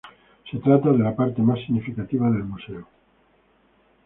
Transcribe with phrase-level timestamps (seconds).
[0.49, 2.87] Se trata de la parte más significativa del museo.